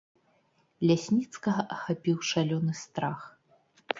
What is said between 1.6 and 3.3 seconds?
ахапіў шалёны страх.